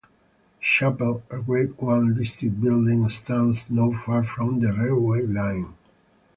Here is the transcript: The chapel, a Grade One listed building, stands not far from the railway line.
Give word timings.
The 0.01 0.07
chapel, 0.63 1.21
a 1.29 1.37
Grade 1.37 1.77
One 1.77 2.15
listed 2.15 2.59
building, 2.59 3.07
stands 3.09 3.69
not 3.69 3.93
far 4.03 4.23
from 4.23 4.59
the 4.59 4.73
railway 4.73 5.27
line. 5.27 5.75